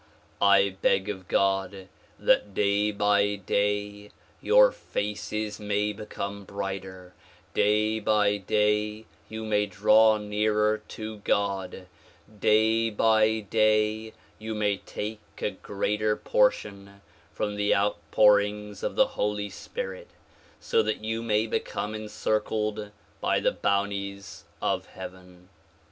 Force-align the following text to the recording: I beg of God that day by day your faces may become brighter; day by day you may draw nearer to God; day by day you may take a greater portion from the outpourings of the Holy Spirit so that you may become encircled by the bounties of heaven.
I 0.41 0.77
beg 0.81 1.09
of 1.09 1.27
God 1.27 1.87
that 2.17 2.55
day 2.55 2.89
by 2.91 3.35
day 3.35 4.09
your 4.41 4.71
faces 4.71 5.59
may 5.59 5.93
become 5.93 6.43
brighter; 6.43 7.13
day 7.53 7.99
by 7.99 8.37
day 8.37 9.05
you 9.29 9.43
may 9.45 9.67
draw 9.67 10.17
nearer 10.17 10.79
to 10.87 11.17
God; 11.17 11.85
day 12.39 12.89
by 12.89 13.41
day 13.41 14.13
you 14.39 14.55
may 14.55 14.77
take 14.77 15.21
a 15.39 15.51
greater 15.51 16.15
portion 16.15 17.01
from 17.31 17.55
the 17.55 17.75
outpourings 17.75 18.81
of 18.81 18.95
the 18.95 19.07
Holy 19.09 19.51
Spirit 19.51 20.09
so 20.59 20.81
that 20.81 21.03
you 21.03 21.21
may 21.21 21.45
become 21.45 21.93
encircled 21.93 22.89
by 23.19 23.39
the 23.39 23.51
bounties 23.51 24.45
of 24.63 24.87
heaven. 24.87 25.49